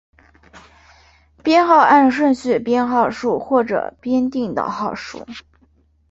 [1.43, 5.23] 编号按顺序编号数或者编定的号数。